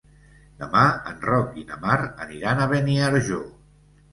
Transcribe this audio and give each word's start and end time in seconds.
Demà 0.61 0.85
en 1.11 1.19
Roc 1.27 1.53
i 1.65 1.65
na 1.73 1.79
Mar 1.83 1.99
aniran 2.27 2.65
a 2.65 2.67
Beniarjó. 2.73 3.43